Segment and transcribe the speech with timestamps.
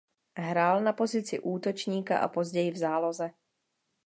[0.37, 3.31] Hrál na pozici útočníka a později v záloze.